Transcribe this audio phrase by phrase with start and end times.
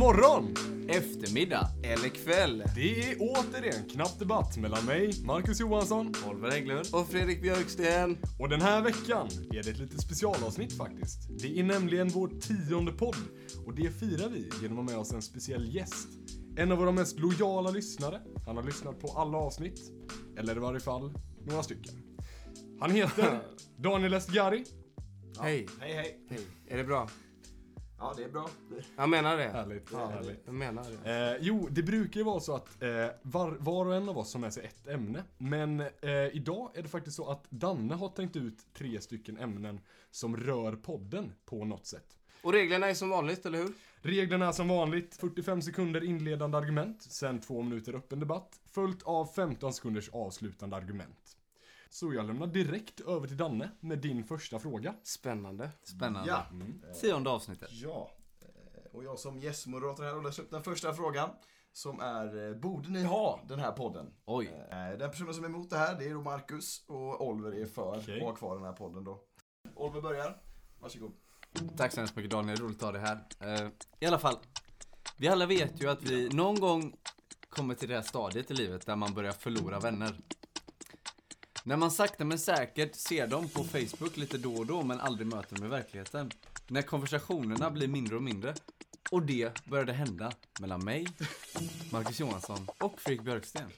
[0.00, 0.54] morgon!
[0.88, 2.62] Eftermiddag eller kväll.
[2.74, 8.18] Det är återigen Knapp Debatt mellan mig, Marcus Johansson, Oliver Hägglund och Fredrik Björksten.
[8.38, 11.28] och den här veckan är det ett litet specialavsnitt faktiskt.
[11.42, 13.16] Det är nämligen vår tionde podd
[13.66, 16.08] och det firar vi genom att ha med oss en speciell gäst.
[16.56, 18.20] En av våra mest lojala lyssnare.
[18.46, 19.80] Han har lyssnat på alla avsnitt,
[20.38, 21.12] eller i varje fall
[21.46, 21.94] några stycken.
[22.80, 23.42] Han heter
[23.76, 24.64] Daniel Esgari.
[25.40, 25.68] Hej.
[25.80, 26.18] Hej hej.
[26.30, 26.40] Hej.
[26.68, 27.08] Är det bra?
[28.00, 28.48] Ja, det är bra.
[28.96, 29.48] Jag menar det.
[29.48, 30.42] Härligt, härligt.
[30.44, 31.32] Jag menar det.
[31.32, 32.88] Eh, jo, det brukar ju vara så att eh,
[33.22, 35.24] var, var och en av oss har med sig ett ämne.
[35.38, 39.80] Men eh, idag är det faktiskt så att Danne har tänkt ut tre stycken ämnen
[40.10, 42.16] som rör podden på något sätt.
[42.42, 43.72] Och reglerna är som vanligt, eller hur?
[44.02, 49.26] Reglerna är som vanligt 45 sekunder inledande argument, sen 2 minuter öppen debatt, följt av
[49.26, 51.36] 15 sekunders avslutande argument.
[51.92, 54.94] Så jag lämnar direkt över till Danne med din första fråga.
[55.02, 55.70] Spännande.
[55.82, 56.28] Spännande.
[56.30, 56.46] Ja.
[57.00, 57.68] Tionde avsnittet.
[57.72, 58.10] Ja.
[58.42, 61.30] Eh, Och jag som gästmoderator här och läser upp den första frågan.
[61.72, 64.06] Som är, eh, borde ni ha den här podden?
[64.26, 64.46] Oj.
[64.46, 67.66] Eh, Den personen som är emot det här, det är då Marcus och Oliver är
[67.66, 69.20] för att ha kvar den här podden då.
[69.74, 70.42] Oliver börjar.
[70.80, 71.12] Varsågod.
[71.76, 73.70] Tack så hemskt mycket Daniel, roligt att ha dig här.
[74.00, 74.36] I alla fall,
[75.16, 76.96] vi alla vet ju att vi någon gång
[77.48, 80.14] kommer till det här stadiet i livet där man börjar förlora vänner.
[81.64, 85.26] När man sakta men säkert ser dem på Facebook lite då och då men aldrig
[85.26, 86.30] möter dem i verkligheten.
[86.66, 88.54] När konversationerna blir mindre och mindre.
[89.10, 91.06] Och det började hända mellan mig,
[91.92, 93.70] Marcus Johansson och Fredrik Björksten.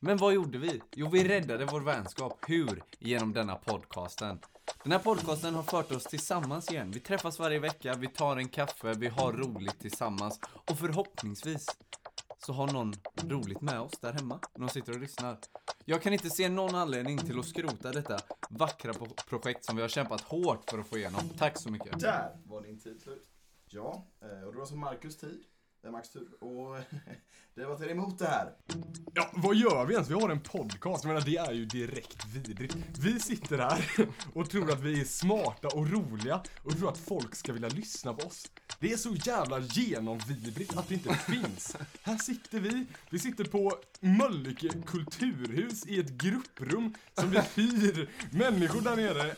[0.00, 0.82] Men vad gjorde vi?
[0.94, 2.38] Jo, vi räddade vår vänskap.
[2.46, 2.82] Hur?
[2.98, 4.38] Genom denna podcasten.
[4.82, 6.90] Den här podcasten har fört oss tillsammans igen.
[6.90, 10.40] Vi träffas varje vecka, vi tar en kaffe, vi har roligt tillsammans.
[10.70, 11.66] Och förhoppningsvis
[12.46, 12.94] så har någon
[13.28, 14.40] roligt med oss där hemma.
[14.58, 15.38] Någon sitter och lyssnar.
[15.84, 18.18] Jag kan inte se någon anledning till att skrota detta
[18.50, 21.20] vackra pro- projekt som vi har kämpat hårt för att få igenom.
[21.38, 22.00] Tack så mycket.
[22.00, 23.28] Där var din tid slut.
[23.68, 25.42] Ja, eh, och det var som Marcus tid.
[25.82, 26.28] Det är Max tur.
[26.44, 26.76] Och
[27.54, 28.54] det var till emot det här.
[29.14, 30.10] Ja, vad gör vi ens?
[30.10, 32.76] Vi har en podcast, jag menar det är ju direkt vidrigt.
[32.98, 33.86] Vi sitter här
[34.34, 38.14] och tror att vi är smarta och roliga och tror att folk ska vilja lyssna
[38.14, 38.46] på oss.
[38.82, 41.76] Det är så jävla genomvidrigt att det inte finns.
[42.02, 48.80] Här sitter vi, vi sitter på Mölnlycke kulturhus i ett grupprum som vi hyr människor
[48.80, 49.34] där nere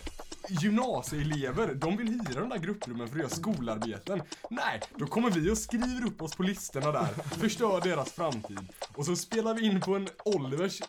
[0.48, 4.22] gymnasieelever, de vill hyra de där grupprummen för att göra skolarbeten.
[4.50, 8.68] Nej, då kommer vi och skriver upp oss på listorna där, förstör deras framtid.
[8.94, 10.82] Och så spelar vi in på en Olivers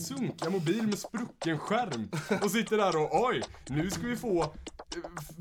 [0.00, 2.08] sunkiga mobil med sprucken skärm
[2.42, 4.48] och sitter där och oj, nu ska vi få eh,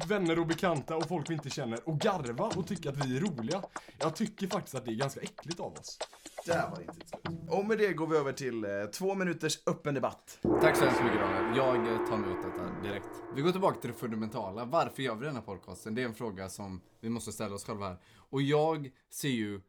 [0.08, 3.22] vänner och bekanta och folk vi inte känner och garva och tycka att vi är
[3.22, 3.64] roliga.
[4.00, 6.00] Jag tycker faktiskt att det är ganska äckligt av oss.
[6.46, 7.50] Där var din tid slut.
[7.50, 10.40] Och med det går vi över till eh, två minuters öppen debatt.
[10.62, 11.58] Tack så hemskt mycket Daniel.
[11.58, 13.10] Jag eh, tar emot detta direkt.
[13.36, 14.66] Vi går tillbaka till det fundamentala.
[14.66, 15.96] Varför gör vi den här podcasten?
[15.96, 17.98] Det är en fråga som vi måste ställa oss själva här.
[18.16, 19.62] Och jag ser ju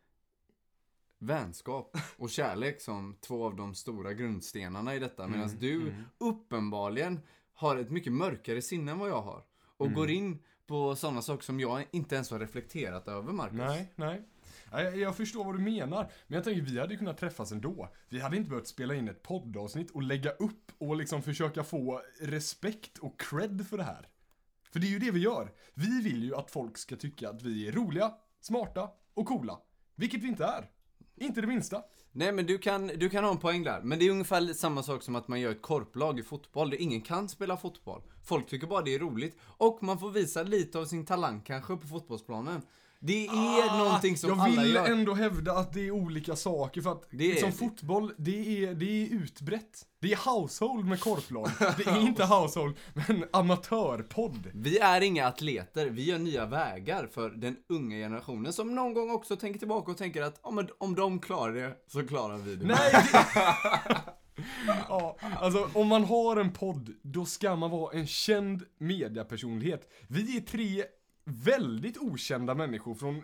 [1.26, 5.26] vänskap och kärlek som två av de stora grundstenarna i detta.
[5.26, 7.20] Medan du uppenbarligen
[7.52, 9.44] har ett mycket mörkare sinne än vad jag har.
[9.76, 13.58] Och går in på sådana saker som jag inte ens har reflekterat över, Marcus.
[13.58, 14.22] Nej, nej.
[15.00, 17.88] Jag förstår vad du menar, men jag tänker vi hade kunnat träffas ändå.
[18.08, 22.02] Vi hade inte behövt spela in ett poddavsnitt och lägga upp och liksom försöka få
[22.20, 24.08] respekt och cred för det här.
[24.72, 25.52] För det är ju det vi gör.
[25.74, 29.60] Vi vill ju att folk ska tycka att vi är roliga, smarta och coola.
[29.94, 30.70] Vilket vi inte är.
[31.16, 31.82] Inte det minsta.
[32.12, 33.80] Nej men du kan, du kan ha en poäng där.
[33.82, 36.70] Men det är ungefär samma sak som att man gör ett korplag i fotboll.
[36.70, 38.02] Där ingen kan spela fotboll.
[38.24, 39.36] Folk tycker bara det är roligt.
[39.40, 42.62] Och man får visa lite av sin talang kanske på fotbollsplanen.
[43.06, 44.86] Det är någonting som Ah, jag alla vill gör.
[44.92, 48.74] ändå hävda att det är olika saker för att Det är liksom fotboll, det är,
[48.74, 49.86] det är utbrett.
[50.00, 51.50] Det är household med korplag.
[51.76, 54.50] Det är inte household med en amatörpodd.
[54.54, 59.10] Vi är inga atleter, vi gör nya vägar för den unga generationen som någon gång
[59.10, 62.66] också tänker tillbaka och tänker att om, om de klarar det så klarar vi det.
[62.66, 62.92] Nej!
[64.88, 69.92] Ja, alltså om man har en podd, då ska man vara en känd mediapersonlighet.
[70.08, 70.84] Vi är tre
[71.24, 73.22] väldigt okända människor från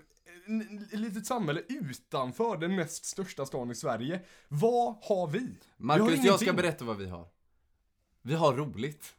[0.93, 4.21] ett litet samhälle utanför den näst största stan i Sverige.
[4.49, 5.39] Vad har vi?
[5.39, 5.49] vi
[5.79, 7.29] har Marcus, jag ska berätta vad vi har.
[8.23, 9.15] Vi har roligt.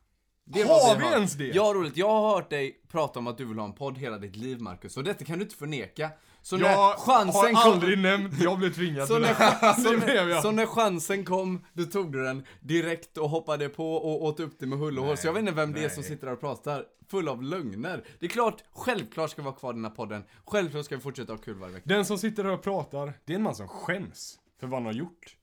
[0.54, 1.58] Det Har vi ens det?
[1.58, 1.98] Har roligt.
[1.98, 4.62] Jag har hört dig prata om att du vill ha en podd hela ditt liv,
[4.62, 4.98] Marcus.
[4.98, 6.10] Och detta kan du inte förneka.
[6.42, 7.72] Så när Jag chansen har kom...
[7.72, 9.82] aldrig nämnt, jag blev tvingad Så till när, det.
[9.82, 14.24] så, när, så när chansen kom, då tog du den direkt och hoppade på och
[14.24, 15.16] åt upp det med hull och hår.
[15.16, 16.10] Så jag vet inte vem det är som nej.
[16.10, 18.04] sitter där och pratar full av lögner.
[18.20, 20.24] Det är klart, självklart ska vi ha kvar den här podden.
[20.46, 21.86] Självklart ska vi fortsätta ha kul varje vecka.
[21.86, 24.86] Den som sitter där och pratar, det är en man som skäms för vad han
[24.86, 25.36] har gjort.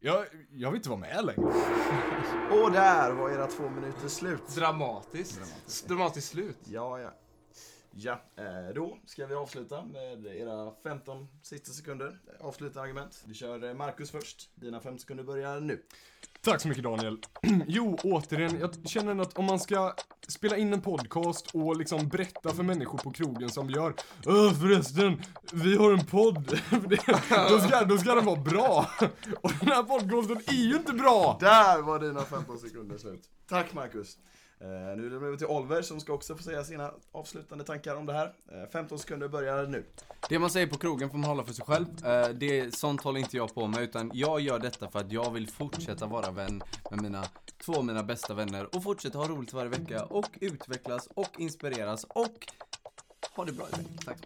[0.00, 1.46] Jag, jag vill inte vara med längre.
[2.50, 4.48] Och där var era två minuter slut.
[4.54, 5.88] Dramatiskt.
[5.88, 6.58] Dramatiskt slut.
[6.64, 7.14] Ja, ja.
[7.98, 12.18] Ja, eh, då ska vi avsluta med era 15 sista sekunder.
[12.40, 13.24] Avslutande argument.
[13.26, 14.50] Vi kör eh, Marcus först.
[14.54, 15.82] Dina 5 sekunder börjar nu.
[16.46, 17.18] Tack så mycket Daniel.
[17.66, 19.94] Jo, återigen, jag känner att om man ska
[20.28, 23.94] spela in en podcast och liksom berätta för människor på krogen som vi gör
[24.26, 25.22] Öh förresten,
[25.52, 26.60] vi har en podd.
[27.50, 28.90] Då, ska, då ska den vara bra.
[29.40, 31.36] Och den här podcasten är ju inte bra.
[31.40, 33.22] Där var dina 15 sekunder slut.
[33.48, 34.16] Tack Marcus.
[34.60, 37.96] Eh, nu är det över till Oliver som ska också få säga sina avslutande tankar
[37.96, 38.34] om det här.
[38.52, 39.84] Eh, 15 sekunder börjar nu.
[40.28, 41.86] Det man säger på krogen får man hålla för sig själv.
[42.06, 45.30] Eh, det, sånt håller inte jag på med, utan jag gör detta för att jag
[45.30, 47.24] vill fortsätta vara vän med mina
[47.64, 52.04] två av mina bästa vänner och fortsätta ha roligt varje vecka och utvecklas och inspireras
[52.04, 52.46] och
[53.36, 53.98] ha det bra i veckan.
[54.04, 54.18] Tack.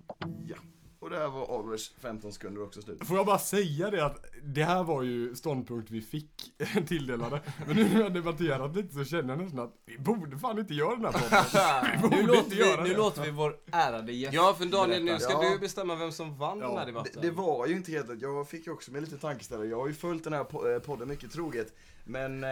[0.46, 0.56] Ja.
[1.00, 3.04] Och där var Olivers 15 sekunder också slut.
[3.06, 6.30] Får jag bara säga det att det här var ju ståndpunkt vi fick
[6.88, 7.40] tilldelade.
[7.66, 10.58] Men nu när jag har debatterat lite så känner jag nästan att vi borde fan
[10.58, 12.10] inte göra den här podden.
[12.10, 12.96] Vi Nu borde låter, inte vi, göra nu det.
[12.96, 15.50] låter vi vår ärade gäst Ja, för Daniel, nu ska Ja.
[15.52, 17.12] du bestämma vem som vann Ja, den här det- debatten.
[17.22, 18.22] Det, det var ju inte helt.
[18.22, 19.66] Jag fick ju också med lite tankeställare.
[19.68, 21.74] Jag har ju följt den här eh, podden mycket troget.
[22.04, 22.50] Men eh,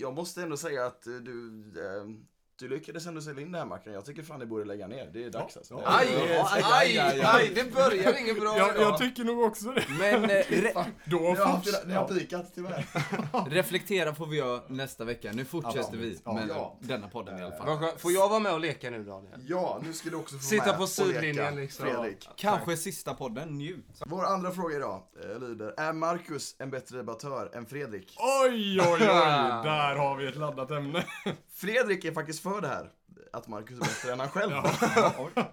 [0.00, 2.04] jag måste ändå säga att eh, du, eh,
[2.58, 3.92] du lyckades ändå sälja in det här Mackan.
[3.92, 5.10] Jag tycker fan ni borde lägga ner.
[5.12, 5.74] Det är dags Ja, alltså.
[5.74, 5.82] ja.
[5.98, 8.82] Aj, aj, aj, aj, aj, det börjar inget bra Jag, idag.
[8.82, 9.84] jag tycker nog också det.
[9.98, 10.72] Men eh, re,
[11.04, 12.86] Då Ni har, haft, forts- ni har pikat tyvärr.
[13.50, 15.30] reflektera får vi göra nästa vecka.
[15.32, 16.76] Nu fortsätter Ja, vi med ja.
[16.80, 17.88] denna podden i alla fall.
[17.98, 19.40] Får jag vara med och leka nu Daniel?
[19.48, 21.86] Ja, nu ska du också få Sitta med på sidlinjen, liksom.
[21.86, 22.28] Fredrik.
[22.36, 23.86] Kanske sista podden, njut.
[24.06, 25.02] Vår andra fråga idag
[25.32, 28.16] eh, lyder, är Marcus en bättre debattör än Fredrik?
[28.44, 28.98] Oj, oj, oj.
[29.64, 31.04] Där har vi ett laddat ämne.
[31.54, 32.92] Fredrik är faktiskt för det här,
[33.32, 34.52] att Marcus är bättre än han själv.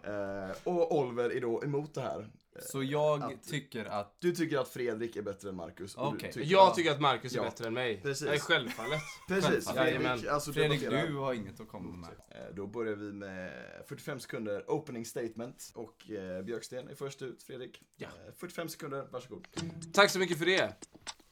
[0.03, 2.29] Eh, och Oliver är då emot det här.
[2.61, 5.95] Så jag Att- tycker att Du tycker att Fredrik är bättre än Marcus.
[5.95, 6.31] och du Okej.
[6.31, 8.01] tycker Jag att- tycker att Marcus är Ja, bättre än mig.
[8.01, 8.27] precis.
[8.27, 9.01] Nej, självfallet.
[9.27, 9.83] Precis, Självfallet.
[9.83, 10.29] Fredrik, Jajamän.
[10.29, 12.09] alltså Fredrik, du har inget att komma med.
[12.41, 13.51] Eh, Då börjar vi med
[13.87, 15.71] 45 sekunder opening statement.
[15.75, 17.81] Och eh, Björksten är först ut, Fredrik.
[17.97, 18.07] Ja.
[18.07, 19.47] Eh, 45 sekunder, varsågod.
[19.93, 20.73] Tack så mycket för det.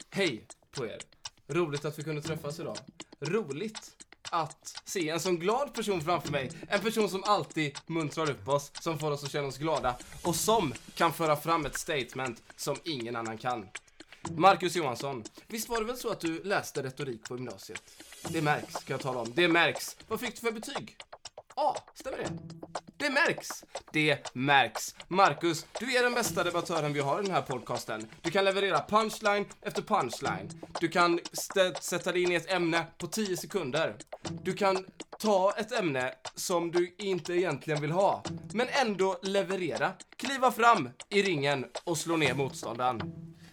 [0.10, 0.98] Hej på er.
[1.48, 2.78] Roligt att vi kunde träffas idag.
[3.20, 6.52] Roligt att se en sån glad person framför mig.
[6.68, 10.36] En person som alltid muntrar upp oss, som får oss att känna oss glada och
[10.36, 13.68] som kan föra fram ett statement som ingen annan kan.
[14.30, 17.82] Marcus Johansson, visst var det väl så att du läste retorik på gymnasiet?
[18.30, 19.32] Det märks, kan jag tala om.
[19.36, 19.98] Det märks.
[20.08, 20.98] Vad fick du för betyg?
[21.56, 22.57] Ja, stämmer det?
[22.98, 23.64] Det märks!
[23.94, 24.96] Det märks!
[25.08, 28.08] Marcus, du är den bästa debattören vi har i den här podcasten.
[28.22, 30.50] Du kan leverera punchline efter punchline.
[30.80, 31.20] Du kan
[31.82, 33.96] sätta dig in i ett ämne på 10 sekunder.
[34.44, 34.86] Du kan
[35.20, 38.24] ta ett ämne som du inte egentligen vill ha,
[38.54, 39.94] men ändå leverera.
[40.16, 43.02] Kliva fram i ringen och slå ner motståndaren.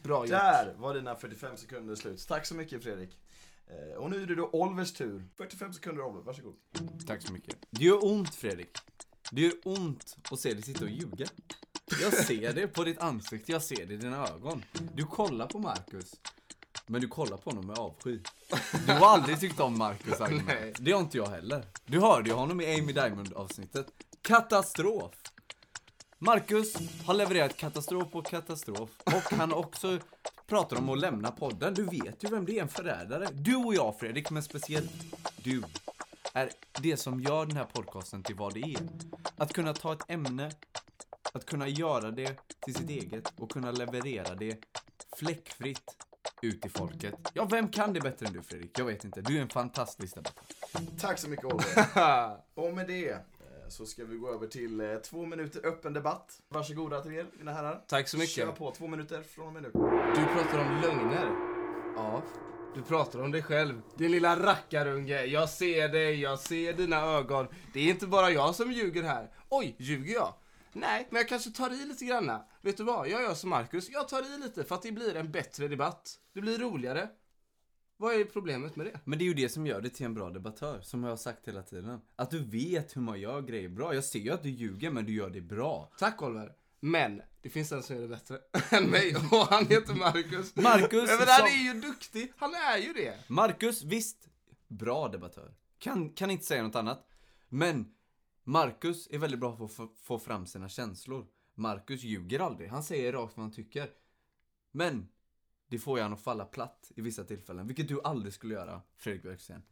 [0.02, 0.28] Bra gjort.
[0.30, 2.24] Där var dina 45 sekunder slut.
[2.28, 3.10] Tack så mycket Fredrik.
[3.66, 5.24] Eh, Och nu är det då Olvers tur.
[5.36, 6.54] 45 sekunder Oliver, varsågod.
[7.06, 7.56] Tack så mycket.
[7.70, 8.70] Det gör ont Fredrik.
[9.30, 11.26] Det gör ont att se dig sitta och ljuga.
[12.00, 14.64] Jag ser det på ditt ansikte, jag ser det i dina ögon.
[14.94, 16.14] Du kollar på Marcus.
[16.86, 18.18] Men du kollar på honom med avsky.
[18.86, 20.76] Du har aldrig tyckt om Marcus argument.
[20.78, 21.64] Det har inte jag heller.
[21.86, 23.86] Du hörde ju honom i Amy Diamond avsnittet.
[24.22, 25.12] Katastrof!
[26.18, 26.74] Marcus
[27.06, 29.98] har levererat katastrof på katastrof och han har också
[30.46, 31.74] pratar om att lämna podden.
[31.74, 33.28] Du vet ju vem det är, en förrädare.
[33.32, 34.92] Du och jag Fredrik, men speciellt
[35.36, 35.62] du
[36.34, 36.50] är
[36.82, 38.88] det som gör den här podcasten till vad det är.
[39.36, 40.50] Att kunna ta ett ämne,
[41.32, 44.58] att kunna göra det till sitt eget och kunna leverera det
[45.16, 45.96] fläckfritt
[46.42, 47.14] ut till folket.
[47.34, 48.78] Ja, vem kan det bättre än du Fredrik?
[48.78, 49.20] Jag vet inte.
[49.20, 50.44] Du är en fantastisk debattör.
[51.00, 52.36] Tack så mycket Oliver.
[52.54, 53.18] Och med det eh,
[53.68, 56.40] så ska vi gå över till eh, två minuter öppen debatt.
[56.48, 57.84] Varsågoda till er, mina herrar.
[57.86, 58.34] Tack så mycket.
[58.34, 59.70] Kör på, två minuter från och med nu.
[60.14, 61.53] Du pratar om lögner.
[62.74, 63.82] Du pratar om dig själv.
[63.96, 65.24] Din lilla rackarunge.
[65.24, 67.46] Jag ser dig, jag ser dina ögon.
[67.72, 69.30] Det är inte bara jag som ljuger här.
[69.48, 70.34] Oj, ljuger jag?
[70.72, 72.44] Nej, men jag kanske tar i lite granna.
[72.60, 73.08] Vet du vad?
[73.08, 73.90] Jag gör som Marcus.
[73.90, 76.18] Jag tar i lite för att det blir en bättre debatt.
[76.34, 77.08] Det blir roligare.
[77.96, 79.00] Vad är problemet med det?
[79.04, 81.16] Men det är ju det som gör dig till en bra debattör, som jag har
[81.16, 82.00] sagt hela tiden.
[82.16, 83.94] Att du vet hur man gör grejer bra.
[83.94, 85.92] Jag ser ju att du ljuger, men du gör det bra.
[85.98, 86.52] Tack Oliver.
[86.84, 88.38] Men det finns en som gör det bättre
[88.70, 90.56] än mig och han heter Marcus.
[90.56, 92.32] Marcus Men han som- är ju duktig.
[92.36, 93.18] Han är ju det.
[93.28, 94.28] Marcus, visst,
[94.68, 95.54] bra debattör.
[95.78, 97.08] Kan, kan inte säga något annat.
[97.48, 97.94] Men
[98.44, 101.26] Marcus är väldigt bra på att få, fram sina känslor.
[101.54, 102.68] Marcus ljuger aldrig.
[102.70, 103.90] Han säger rakt vad han tycker.
[104.72, 105.08] Men
[105.68, 108.82] det får ju han att falla platt i vissa tillfällen, vilket du aldrig skulle göra,
[108.96, 109.62] Fredrik Björksten.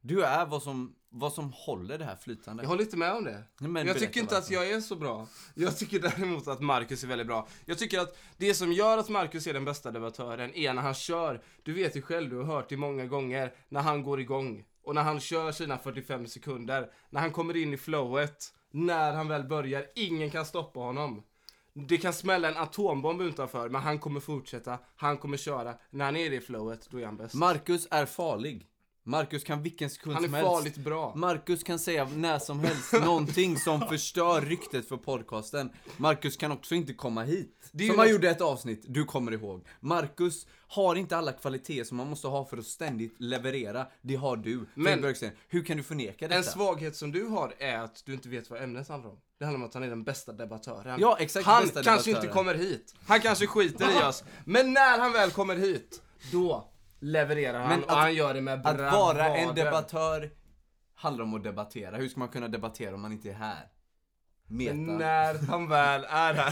[0.00, 2.62] Du är vad som, vad som håller det här flytande.
[2.62, 3.44] Jag håller inte med om det.
[3.58, 4.46] Men jag tycker inte varför.
[4.46, 5.26] att jag är så bra.
[5.54, 7.48] Jag tycker däremot att Marcus är väldigt bra.
[7.64, 10.94] Jag tycker att det som gör att Marcus är den bästa debattören är när han
[10.94, 11.42] kör.
[11.62, 14.64] Du vet ju själv, du har hört det många gånger, när han går igång.
[14.82, 19.28] Och när han kör sina 45 sekunder, när han kommer in i flowet, När han
[19.28, 21.22] väl börjar, ingen kan stoppa honom.
[21.72, 24.78] Det kan smälla en atombomb utanför, men han kommer fortsätta.
[24.96, 25.74] Han kommer köra.
[25.90, 27.34] När han är i det flowet, då är han bäst.
[27.34, 28.69] Marcus är farlig.
[29.04, 30.50] Marcus kan vilken sekund Han är som helst.
[30.50, 31.12] farligt bra.
[31.16, 35.70] Marcus kan säga när som helst någonting som förstör ryktet för podcasten.
[35.96, 37.68] Marcus kan också inte komma hit.
[37.72, 39.66] Det är som han något- gjorde ett avsnitt, du kommer ihåg.
[39.80, 43.86] Marcus har inte alla kvaliteter som man måste ha för att ständigt leverera.
[44.02, 44.66] Det har du.
[44.74, 45.14] Men-
[45.48, 46.38] hur kan du förneka detta?
[46.38, 49.18] En svaghet som du har är att du inte vet vad ämnet handlar om.
[49.38, 51.00] Det handlar om att han är den bästa debattören.
[51.00, 52.16] Ja, exakt, Han kanske debattören.
[52.16, 52.94] inte kommer hit.
[53.06, 54.24] Han kanske skiter i oss.
[54.44, 56.02] Men när han väl kommer hit,
[56.32, 56.69] då
[57.00, 58.98] levererar han Men och att- han gör det med Att bravader.
[59.28, 60.30] vara en debattör
[60.94, 61.96] handlar om att debattera.
[61.96, 63.68] Hur ska man kunna debattera om man inte är här?
[64.46, 64.74] Meta.
[64.74, 66.50] Men när han väl är här.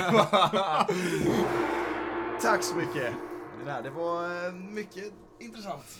[2.42, 3.14] Tack så mycket.
[3.58, 5.98] Det, där, det var eh, mycket intressant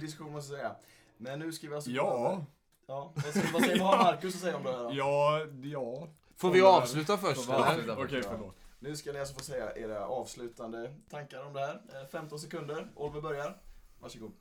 [0.00, 0.76] diskussion måste jag säga.
[1.18, 1.90] Men nu ska vi alltså...
[1.90, 2.44] Ja.
[2.86, 4.90] ja vad, säger, vad säger vad har Marcus att säga om det här då?
[4.92, 6.08] Ja, ja.
[6.36, 7.48] Får vi avsluta först?
[7.48, 8.56] Okej, förlåt.
[8.78, 11.82] Nu ska ni alltså få säga era avslutande tankar om det här.
[12.02, 12.88] Eh, 15 sekunder.
[12.94, 13.60] Oliver börjar.
[14.00, 14.32] Varsågod.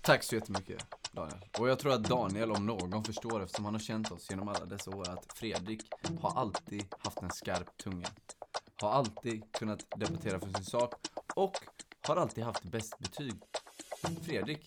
[0.00, 1.38] Tack så jättemycket Daniel.
[1.58, 4.64] Och jag tror att Daniel om någon förstår eftersom han har känt oss genom alla
[4.64, 5.80] dessa år att Fredrik
[6.20, 8.08] har alltid haft en skarp tunga.
[8.80, 10.94] Har alltid kunnat debattera för sin sak
[11.34, 11.56] och
[12.06, 13.34] har alltid haft bäst betyg.
[14.22, 14.64] Fredrik,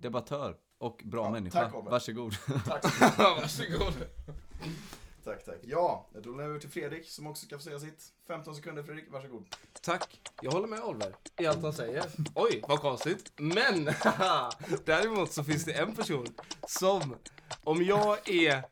[0.00, 1.60] debattör och bra Ja, människa.
[1.64, 1.90] tack, Oliver.
[1.90, 2.34] Varsågod.
[2.66, 2.84] Tack.
[3.18, 3.94] Varsågod
[5.30, 5.58] tack, tack.
[5.62, 8.12] Ja, då lämnar vi över till Fredrik som också ska få säga sitt.
[8.26, 9.46] 15 sekunder Fredrik, varsågod.
[9.82, 10.20] Tack.
[10.42, 12.04] Jag håller med Oliver i allt han säger.
[12.34, 13.32] Oj, vad konstigt.
[13.36, 13.84] Men
[14.84, 16.26] däremot så finns det en person
[16.66, 17.16] som,
[17.64, 18.62] om jag är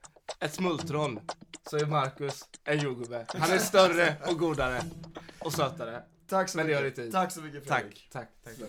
[0.40, 1.20] ett smultron,
[1.70, 3.26] så är Marcus en jordgubbe.
[3.28, 4.82] Han är större och godare
[5.38, 6.02] och sötare.
[6.28, 6.96] Tack så Men det mycket.
[6.96, 7.12] det tid.
[7.12, 8.08] Tack så mycket Fredrik.
[8.12, 8.68] Tack, tack, tack.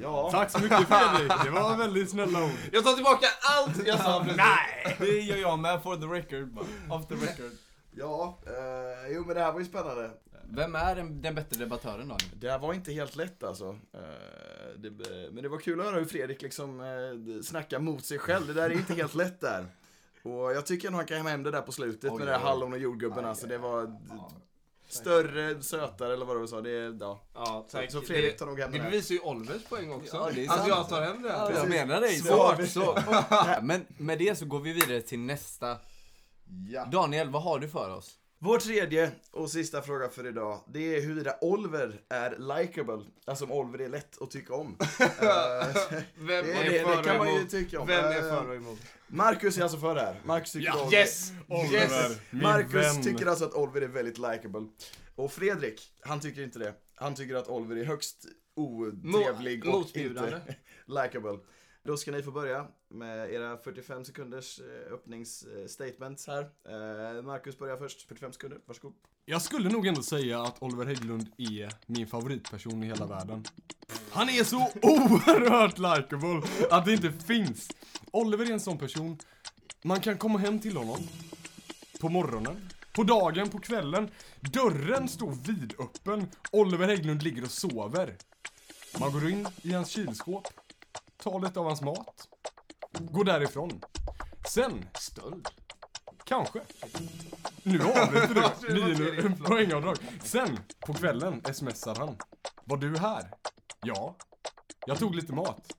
[0.00, 0.30] Ja.
[0.30, 2.50] Tack så mycket Fredrik, det var väldigt snälla ord.
[2.72, 4.36] Jag tar tillbaka allt jag sa precis.
[4.36, 4.96] Nej!
[4.98, 6.58] Det gör jag med for the record.
[6.90, 7.50] Off the record.
[7.98, 10.10] Ja, eh, jo men det här var ju spännande.
[10.50, 12.30] Vem är den, den bättre debattören Daniel?
[12.40, 13.78] Det här var inte helt lätt alltså.
[13.94, 14.00] Eh,
[14.78, 14.90] det,
[15.32, 18.46] men det var kul att höra hur Fredrik liksom eh, snackar mot sig själv.
[18.46, 19.66] Det där är inte helt lätt där.
[20.22, 22.38] Och jag tycker nog han kan hem det där på slutet Oj, med det där
[22.38, 23.46] hallon och jordgubben alltså.
[23.46, 23.92] Det var d-
[24.88, 26.60] större, sötare eller vad du sa.
[26.60, 27.22] Det är, ja.
[27.34, 27.92] Ja, tack.
[27.92, 30.16] Så Fredrik tar nog hem det, det bevisar ju Olivers poäng också.
[30.16, 30.68] Ja, det är sant.
[30.68, 31.28] jag tar hem det.
[31.28, 32.08] Ja, jag menar det.
[32.08, 32.68] Svårt.
[32.68, 32.98] Så.
[33.62, 35.78] Men med det så går vi vidare till nästa.
[36.68, 36.84] Ja.
[36.84, 38.14] Daniel, vad har du för oss?
[38.38, 43.00] Vår tredje och sista fråga för idag, det är huruvida Oliver är likable.
[43.24, 44.76] Alltså om Oliver är lätt att tycka om.
[45.00, 45.08] Eh,
[46.18, 47.86] Vem det, är det, för det kan man ju tycka om.
[47.86, 48.78] Vem är Eh, för och emot?
[49.06, 50.20] Marcus är alltså för det här.
[50.24, 51.32] Marcus tycker Ja, Yes!
[51.48, 52.18] Oliver, Yes!
[52.30, 53.02] min Marcus vän.
[53.02, 54.66] tycker alltså att Oliver är väldigt likable.
[55.14, 56.74] Och Fredrik, han tycker inte det.
[56.94, 58.26] Han tycker att Oliver är högst
[58.56, 60.40] otrevlig Mo- och inte
[60.86, 61.38] likable.
[61.86, 66.40] Då ska ni få börja med era 45 sekunders eh, öppningsstatements här.
[66.40, 68.94] Eh, Marcus börjar först, 45 sekunder, varsågod.
[69.24, 73.44] Jag skulle nog ändå säga att Oliver Hägglund är min favoritperson i hela världen.
[74.10, 77.68] Han är så oerhört likable att det inte finns.
[78.10, 79.18] Oliver är en sån person,
[79.82, 81.08] man kan komma hem till honom
[82.00, 84.10] på morgonen, på dagen, på kvällen.
[84.40, 88.16] Dörren står vidöppen, Oliver Hägglund ligger och sover.
[89.00, 90.48] Man går in i hans kylskåp,
[91.30, 92.28] tar lite av hans mat,
[92.98, 93.80] går därifrån.
[94.48, 95.48] Sen, Stöld.
[96.24, 96.60] Kanske.
[97.62, 98.74] Nu avbryter du.
[98.74, 99.96] Minus poängavdrag.
[100.24, 102.16] Sen, på kvällen, smsar han.
[102.64, 103.30] Var du här?
[103.82, 104.16] Ja.
[104.86, 105.72] Jag tog lite mat.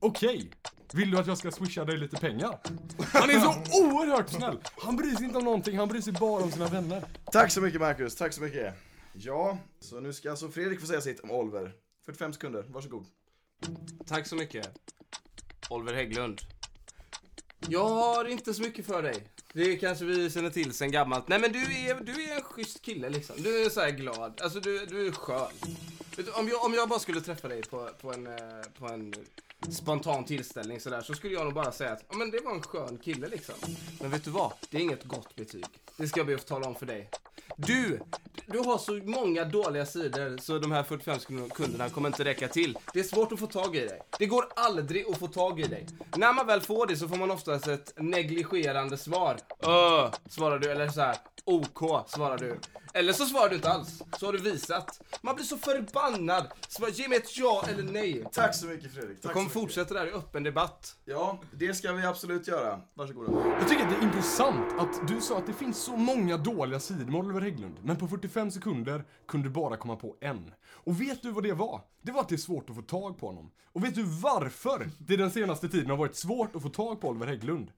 [0.00, 0.50] Okej.
[0.92, 2.58] Vill du att jag ska swisha dig lite pengar?
[2.98, 3.48] Han är så
[3.84, 4.58] oerhört snäll.
[4.82, 7.04] Han bryr sig inte om någonting, han bryr sig bara om sina vänner.
[7.32, 8.74] Tack så mycket Marcus, tack så mycket.
[9.12, 11.72] Ja, så nu ska alltså Fredrik få säga sitt om Oliver.
[12.06, 13.06] 45 sekunder, varsågod.
[14.06, 14.68] Tack så mycket.
[15.70, 16.40] Oliver Hägglund.
[17.68, 19.26] Jag har inte så mycket för dig.
[19.52, 21.28] Det kanske vi känner till sen gammalt.
[21.28, 23.36] Nej men du är, du är en schysst kille liksom.
[23.38, 24.40] Du är så här glad.
[24.42, 25.48] Alltså du, du är skön.
[26.16, 28.34] Vet du, om, jag, om jag bara skulle träffa dig på, på, en, eh,
[28.78, 29.14] på en
[29.70, 32.62] spontan tillställning sådär så skulle jag nog bara säga att ja, men det var en
[32.62, 33.54] skön kille liksom.
[34.00, 34.52] Men vet du vad?
[34.70, 35.64] Det är inget gott betyg.
[35.96, 37.10] Det ska jag be att få tala om för dig.
[37.56, 38.00] Du,
[38.46, 42.78] du har så många dåliga sidor så de här 45 sekunderna kommer inte räcka till.
[42.92, 44.00] Det är svårt att få tag i dig.
[44.18, 45.86] Det går aldrig att få tag i dig.
[46.16, 49.36] När man väl får det så får man oftast ett negligerande svar.
[49.62, 51.16] Öh, svarar du, eller så här.
[51.44, 52.58] OK, svarar du.
[52.96, 54.02] Eller så svarar du inte alls.
[54.18, 55.00] Så har du visat.
[55.22, 56.46] Man blir så förbannad.
[56.68, 58.24] Svar, ge mig ett ja eller nej.
[58.32, 59.16] Tack så mycket Fredrik.
[59.16, 59.74] Jag Tack kommer så mycket.
[59.74, 60.96] fortsätta där i öppen debatt.
[61.04, 62.80] Ja, det ska vi absolut göra.
[62.94, 63.48] Varsågoda.
[63.60, 66.80] Jag tycker att det är intressant att du sa att det finns så många dåliga
[66.80, 70.52] sidor med Oliver Hägglund, men på 45 sekunder kunde du bara komma på en.
[70.70, 71.80] Och vet du vad det var?
[72.02, 73.50] Det var att det är svårt att få tag på honom.
[73.72, 77.08] Och vet du varför det den senaste tiden har varit svårt att få tag på
[77.08, 77.70] Oliver Hägglund?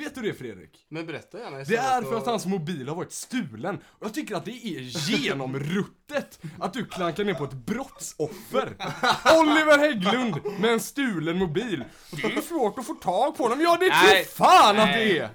[0.00, 0.86] Vet du det Fredrik?
[0.88, 3.76] Men berätta gärna Det är för att hans mobil har varit stulen.
[3.76, 4.80] Och jag tycker att det är
[5.10, 8.66] genomruttet att du klankar ner på ett brottsoffer.
[9.40, 11.84] Oliver Hägglund med en stulen mobil.
[12.10, 13.60] Det är svårt att få tag på honom.
[13.60, 14.24] Ja, det Nej.
[14.24, 15.08] tror fan att Nej.
[15.14, 15.30] det är!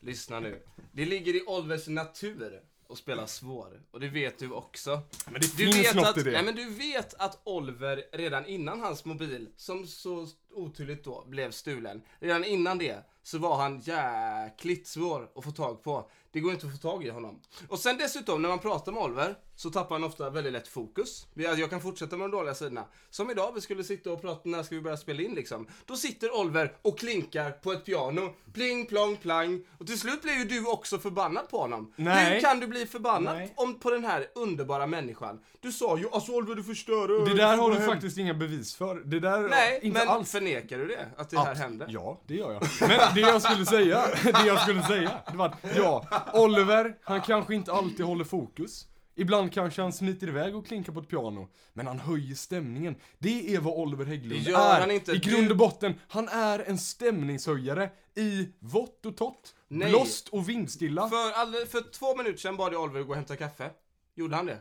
[0.00, 0.62] Lyssna nu.
[0.92, 3.82] Det ligger i Olvers natur att spela svår.
[3.90, 5.00] Och det vet du också.
[5.24, 6.30] Men det Du finns vet, något att, i det.
[6.30, 11.50] nej, men du vet att Oliver redan innan hans mobil, som så otydligt då blev
[11.50, 16.10] stulen, redan innan det så var han jäkligt svår att få tag på.
[16.30, 17.40] Det går inte att få tag i honom.
[17.68, 21.26] Och sen dessutom, när man pratar med Oliver, så tappar han ofta väldigt lätt fokus.
[21.36, 22.84] Alltså, Jag kan fortsätta med de dåliga sidorna.
[23.10, 25.66] Som idag, vi skulle sitta och prata, när ska vi börja spela in liksom?
[25.86, 28.34] Då sitter Oliver och klinkar på ett piano.
[28.52, 29.66] Pling, plong, plang.
[29.78, 31.92] Och till slut blir ju du också förbannad på honom.
[31.96, 32.34] Nej.
[32.34, 33.52] Hur kan du bli förbannad Nej.
[33.56, 35.40] om, på den här underbara människan?
[35.60, 37.26] Du sa ju alltså Oliver du förstör.
[37.28, 38.94] Det där har du faktiskt inga bevis för.
[38.94, 40.20] Det där, Nej, inte men alls.
[40.46, 41.06] Förnekar du det?
[41.16, 41.86] Att det här Abs- hände?
[41.88, 42.62] Ja, det gör jag.
[42.80, 47.20] Men det jag skulle säga, det jag skulle säga, det var att ja, Oliver, han
[47.20, 48.86] kanske inte alltid håller fokus.
[49.18, 51.48] Ibland kanske han smiter iväg och klinkar på ett piano.
[51.72, 52.96] Men han höjer stämningen.
[53.18, 54.80] Det är vad Oliver Hägglund Det gör är.
[54.80, 55.12] han inte.
[55.12, 59.54] I grund och botten, han är en stämningshöjare i vått och.
[59.68, 59.90] Nej.
[59.90, 61.08] Blåst och vindstilla.
[61.08, 63.70] För, alldeles, för två minuter sedan bad jag Oliver gå och hämta kaffe.
[64.14, 64.58] Gjorde han det?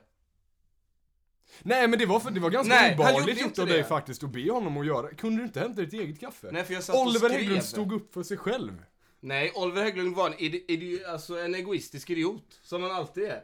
[1.64, 4.30] Nej men det var, för, det var ganska Nej, obehagligt gjort av dig faktiskt att
[4.30, 5.10] be honom att göra.
[5.10, 6.48] Kunde du inte hämta ditt eget kaffe?
[6.52, 7.30] Nej, för jag satt Oliver.
[7.30, 8.84] Hägglund stod upp för sig själv.
[9.20, 12.60] Nej, Oliver Hägglund var en, idi, idi, alltså en egoistisk idiot.
[12.64, 13.42] Som han alltid är.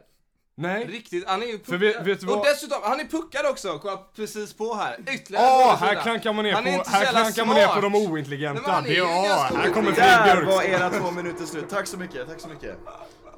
[0.62, 0.86] Nej.
[0.86, 1.80] Riktigt, han är ju puckad.
[1.80, 3.78] vet- vet Och dessutom, han är puckad också.
[3.78, 4.96] Kolla precis på här.
[5.14, 7.80] Ytterligare Ja, dålig här klankar man ner Han är på, här klankar man ner på
[7.80, 8.72] de Nej, ointelligenta.
[8.72, 9.92] är Det, ju ja, här kommer.
[9.92, 11.68] Fredrik Där var era två minuter slut.
[11.70, 12.76] Tack så mycket, tack så mycket.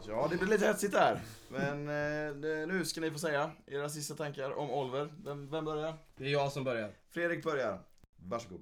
[0.09, 1.21] Ja, det blir lite hetsigt där.
[1.49, 5.09] Men eh, nu ska ni få säga era sista tankar om Oliver.
[5.25, 5.95] Vem, vem börjar?
[6.17, 6.91] Det är jag som börjar.
[7.15, 7.79] Fredrik börjar.
[8.17, 8.61] Varsågod.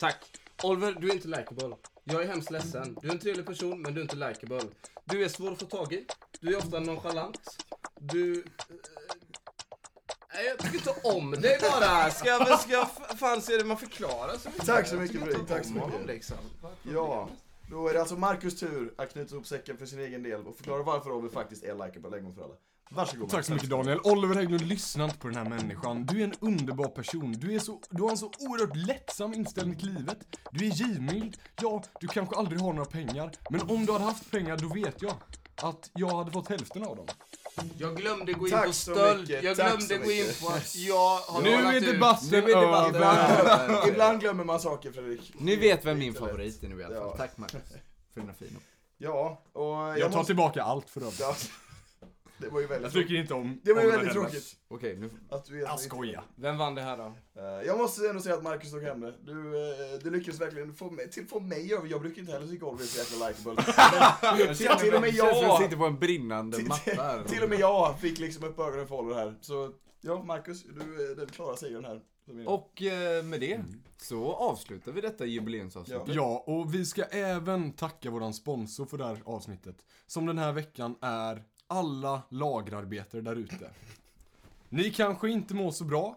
[0.00, 0.16] Tack.
[0.62, 1.76] Oliver, du är inte likeable.
[2.04, 2.98] Jag är hemskt ledsen.
[3.02, 4.60] Du är en trevlig person, men du är inte likeable.
[5.08, 6.06] Du är svår att få tag i.
[6.40, 7.64] Du är ofta nonchalant.
[8.00, 8.38] Du...
[8.38, 8.44] eh,
[10.34, 12.10] Nej, jag tycker inte om dig bara.
[12.10, 14.66] Ska jag, ska fan se det man förklarar så mycket?
[14.66, 15.46] Tack så mycket, Fredrik.
[15.48, 16.06] Tack så mycket.
[16.06, 16.36] Liksom.
[16.82, 17.28] Ja,
[17.70, 20.56] då är det alltså Marcus tur att knyta ihop säcken för sin egen del och
[20.56, 22.54] förklara varför Oliver faktiskt är likeable en gång för alla.
[22.90, 23.30] Varsågod.
[23.30, 24.00] Tack så mycket Daniel.
[24.04, 26.06] Oliver Hägglund, lyssna inte på den här människan.
[26.06, 27.32] Du är en underbar person.
[27.32, 30.18] Du, är så, du har en så oerhört lättsam inställning till livet.
[30.50, 31.36] Du är givmild.
[31.62, 33.30] Ja, du kanske aldrig har några pengar.
[33.50, 35.14] Men om du hade haft pengar, då vet jag
[35.62, 37.06] att jag hade fått hälften av dem.
[37.78, 39.20] Jag glömde gå in Tack på stöld.
[39.20, 42.60] mycket, Jag tack glömde gå in på att jag har Nu är debatten Nu är
[42.60, 43.68] debatten över.
[43.68, 45.32] Ibland, ibland glömmer man saker Fredrik.
[45.38, 47.08] Ni vet vem min favorit är nu i alla fall.
[47.10, 47.16] Ja.
[47.16, 47.60] Tack Marcus.
[48.14, 48.58] För dina fina.
[48.98, 50.26] Ja, och jag, Jag tar måste...
[50.30, 51.20] tillbaka allt för övrigt.
[51.20, 51.34] Ja,
[52.38, 54.56] det var ju Jag väldigt tycker inte om Det var ju väldigt tråkigt.
[54.68, 55.10] Okej, nu...
[55.30, 56.24] Att du är Jag skojar.
[56.36, 57.14] Vem vann det här då?
[57.40, 59.14] Eh, Jag måste ändå säga att Marcus tog hem det.
[59.24, 61.88] Du, eh, du lyckades verkligen få mig, till få mig över.
[61.88, 63.64] Jag brukar inte heller tycka Oliver är så jäkla likeable.
[64.46, 67.02] Men till, till och med Det känns som jag, sitter på en brinnande till, matta
[67.02, 67.24] här.
[67.28, 69.34] till och med jag fick liksom upp ögonen för Oliver här.
[69.40, 72.00] Så ja, Marcus, du är den klara segern här.
[72.46, 73.60] Och eh, med det
[73.96, 76.02] så avslutar vi detta jubileumsavsnitt.
[76.06, 76.12] Ja.
[76.14, 79.76] Ja, och vi ska även tacka våran sponsor för det här avsnittet.
[80.06, 83.70] Som den här veckan är alla lagerarbetare där ute.
[84.68, 86.16] Ni kanske inte mår så bra,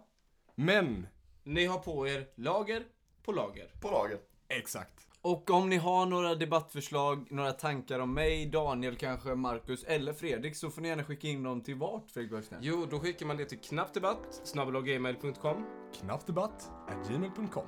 [0.56, 1.08] men...
[1.44, 2.84] Ni har på er lager
[3.24, 3.68] på lager.
[3.82, 4.20] På lager.
[4.48, 5.08] Exakt.
[5.22, 10.56] Och om ni har några debattförslag, några tankar om mig, Daniel kanske, Marcus eller Fredrik
[10.56, 12.58] så får ni gärna skicka in dem till vart, Fredrik Björksten?
[12.62, 15.66] Jo, då skickar man det till knappdebatt, snabbelaggmail.com.
[15.94, 17.66] Knappdebatt at gmail.com.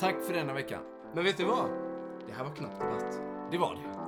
[0.00, 0.80] Tack för denna vecka.
[1.14, 1.70] Men vet ni vad?
[2.26, 3.20] Det här var knappt debatt.
[3.50, 3.98] Det var det.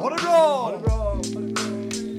[0.00, 0.32] Ha det bra!
[0.32, 2.09] Ha det bra!